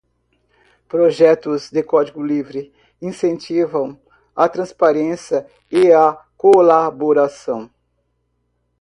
[0.87, 3.99] Projetos de código livre incentivam
[4.35, 5.89] a transparência e
[6.35, 7.69] colaboração.